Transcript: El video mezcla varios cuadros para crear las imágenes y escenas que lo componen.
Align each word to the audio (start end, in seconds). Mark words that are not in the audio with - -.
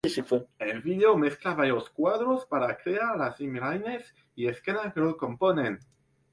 El 0.57 0.81
video 0.81 1.15
mezcla 1.15 1.53
varios 1.53 1.91
cuadros 1.91 2.47
para 2.47 2.75
crear 2.75 3.15
las 3.19 3.39
imágenes 3.39 4.15
y 4.35 4.47
escenas 4.47 4.91
que 4.95 4.99
lo 4.99 5.15
componen. 5.15 5.77